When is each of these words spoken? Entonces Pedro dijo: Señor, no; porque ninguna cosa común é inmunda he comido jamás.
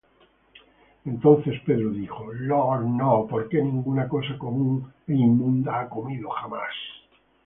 Entonces 1.05 1.61
Pedro 1.63 1.91
dijo: 1.91 2.33
Señor, 2.33 2.81
no; 2.85 3.27
porque 3.29 3.61
ninguna 3.61 4.09
cosa 4.09 4.35
común 4.39 4.77
é 5.07 5.13
inmunda 5.13 5.83
he 5.83 5.89
comido 5.93 6.27
jamás. 6.31 6.73